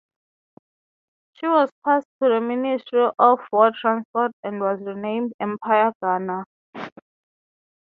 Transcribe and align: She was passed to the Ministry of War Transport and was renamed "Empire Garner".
She 1.33 1.45
was 1.45 1.69
passed 1.85 2.07
to 2.23 2.29
the 2.29 2.41
Ministry 2.41 3.05
of 3.19 3.39
War 3.51 3.71
Transport 3.79 4.31
and 4.43 4.59
was 4.59 4.79
renamed 4.81 5.33
"Empire 5.39 5.93
Garner". 6.01 6.45